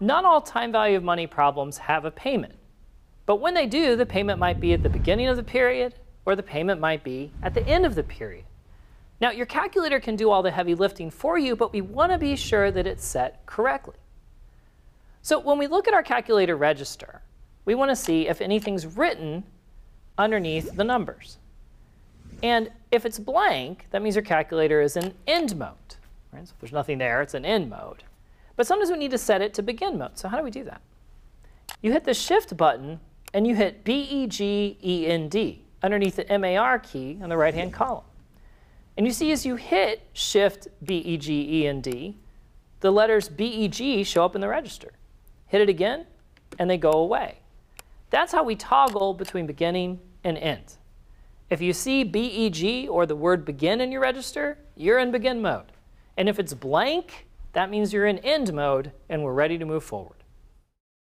[0.00, 2.54] not all time value of money problems have a payment.
[3.26, 5.94] But when they do, the payment might be at the beginning of the period,
[6.26, 8.44] or the payment might be at the end of the period.
[9.20, 12.18] Now, your calculator can do all the heavy lifting for you, but we want to
[12.18, 13.94] be sure that it's set correctly.
[15.22, 17.22] So when we look at our calculator register,
[17.64, 19.44] we want to see if anything's written
[20.18, 21.38] underneath the numbers.
[22.42, 25.70] And if it's blank, that means your calculator is in end mode.
[26.32, 26.46] Right?
[26.46, 28.02] So if there's nothing there, it's in end mode.
[28.56, 30.18] But sometimes we need to set it to begin mode.
[30.18, 30.80] So how do we do that?
[31.82, 33.00] You hit the Shift button
[33.32, 38.04] and you hit B-E-G-E-N-D underneath the MAR key on the right-hand column.
[38.96, 42.16] And you see as you hit Shift B-E-G-E-N-D,
[42.80, 44.92] the letters B-E-G show up in the register.
[45.46, 46.06] Hit it again,
[46.58, 47.38] and they go away.
[48.10, 50.76] That's how we toggle between beginning and end.
[51.50, 55.72] If you see BEG or the word begin in your register, you're in begin mode.
[56.16, 59.84] And if it's blank, that means you're in end mode and we're ready to move
[59.84, 60.23] forward.